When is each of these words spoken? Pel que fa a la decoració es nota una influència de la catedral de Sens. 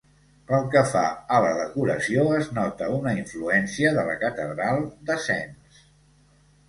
Pel 0.51 0.63
que 0.75 0.81
fa 0.93 1.01
a 1.35 1.41
la 1.45 1.51
decoració 1.59 2.23
es 2.37 2.49
nota 2.59 2.89
una 2.95 3.13
influència 3.19 3.93
de 3.99 4.07
la 4.09 4.19
catedral 4.25 4.83
de 5.11 5.19
Sens. 5.27 5.85